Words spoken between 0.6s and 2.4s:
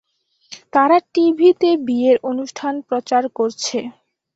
তারা টিভিতে বিয়ের